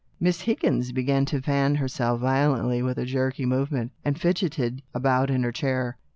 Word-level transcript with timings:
Miss 0.19 0.41
Higgins 0.41 0.91
began 0.91 1.25
to 1.25 1.39
fan 1.43 1.75
herself 1.75 2.21
violently 2.21 2.81
with 2.81 2.97
a 2.97 3.05
jerky 3.05 3.45
movement, 3.45 3.91
and 4.03 4.19
fidgetted 4.19 4.81
about 4.95 5.29
in 5.29 5.43
her 5.43 5.51
chair. 5.51 5.99